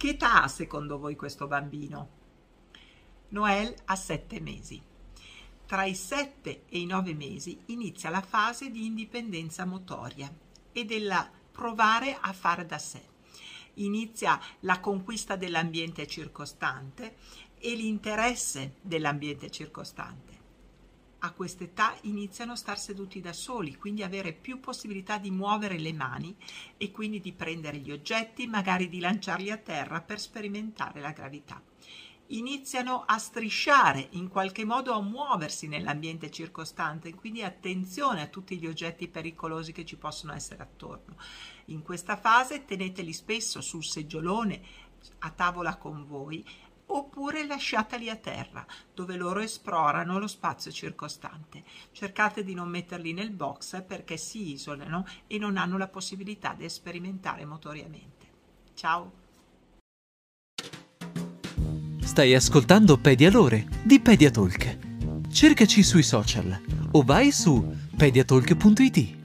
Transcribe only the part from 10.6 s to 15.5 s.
e della provare a fare da sé. Inizia la conquista